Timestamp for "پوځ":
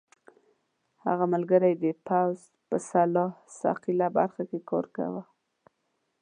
2.07-2.37